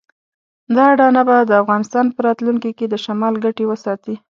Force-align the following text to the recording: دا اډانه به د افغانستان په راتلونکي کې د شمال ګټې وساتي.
دا 0.75 0.85
اډانه 0.93 1.21
به 1.27 1.37
د 1.49 1.51
افغانستان 1.61 2.05
په 2.15 2.19
راتلونکي 2.27 2.71
کې 2.77 2.85
د 2.89 2.95
شمال 3.05 3.33
ګټې 3.45 3.65
وساتي. 3.67 4.15